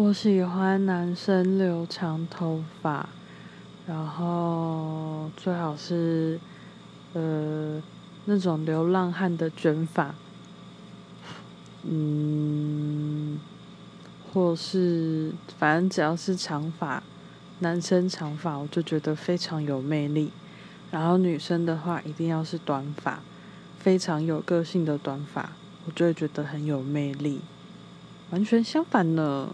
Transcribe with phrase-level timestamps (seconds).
[0.00, 3.08] 我喜欢男生留长头发
[3.84, 6.38] 然后最好是
[7.14, 7.82] 呃
[8.26, 10.14] 那种流浪汉的卷发。
[11.82, 13.40] 嗯
[14.32, 17.02] 或是反正只要是长发
[17.58, 20.30] 男生长发我就觉得非常有魅力。
[20.92, 23.20] 然后女生的话一定要是短发
[23.80, 25.50] 非常有个性的短发
[25.86, 27.40] 我就会觉得很有魅力。
[28.30, 29.50] 完全相反呢